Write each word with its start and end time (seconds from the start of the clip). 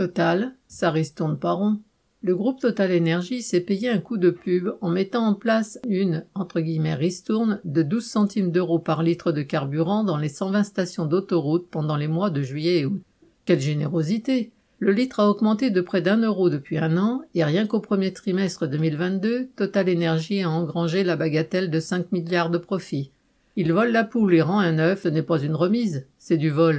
Total, 0.00 0.54
ça 0.66 0.90
ristourne 0.90 1.38
pas 1.38 1.52
rond. 1.52 1.78
Le 2.22 2.34
groupe 2.34 2.58
Total 2.58 2.90
Energy 2.90 3.42
s'est 3.42 3.60
payé 3.60 3.90
un 3.90 3.98
coup 3.98 4.16
de 4.16 4.30
pub 4.30 4.70
en 4.80 4.88
mettant 4.88 5.26
en 5.26 5.34
place 5.34 5.78
une 5.86 6.24
entre 6.34 6.60
guillemets 6.60 6.94
ristourne 6.94 7.60
de 7.66 7.82
12 7.82 8.06
centimes 8.06 8.50
d'euros 8.50 8.78
par 8.78 9.02
litre 9.02 9.30
de 9.30 9.42
carburant 9.42 10.02
dans 10.02 10.16
les 10.16 10.30
120 10.30 10.64
stations 10.64 11.04
d'autoroute 11.04 11.68
pendant 11.70 11.96
les 11.96 12.08
mois 12.08 12.30
de 12.30 12.40
juillet 12.40 12.78
et 12.78 12.86
août. 12.86 13.02
Quelle 13.44 13.60
générosité 13.60 14.52
Le 14.78 14.92
litre 14.92 15.20
a 15.20 15.28
augmenté 15.28 15.68
de 15.68 15.82
près 15.82 16.00
d'un 16.00 16.22
euro 16.22 16.48
depuis 16.48 16.78
un 16.78 16.96
an 16.96 17.20
et 17.34 17.44
rien 17.44 17.66
qu'au 17.66 17.80
premier 17.80 18.14
trimestre 18.14 18.66
2022, 18.66 19.50
Total 19.54 19.94
Energy 19.94 20.40
a 20.40 20.48
engrangé 20.48 21.04
la 21.04 21.16
bagatelle 21.16 21.68
de 21.68 21.78
5 21.78 22.10
milliards 22.10 22.48
de 22.48 22.56
profits. 22.56 23.10
Il 23.54 23.74
vole 23.74 23.92
la 23.92 24.04
poule 24.04 24.32
et 24.32 24.40
rend 24.40 24.60
un 24.60 24.78
œuf 24.78 25.04
n'est 25.04 25.20
pas 25.20 25.42
une 25.42 25.56
remise, 25.56 26.06
c'est 26.16 26.38
du 26.38 26.48
vol. 26.48 26.78